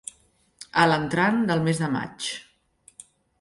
[0.83, 2.31] A l'entrant del mes de maig.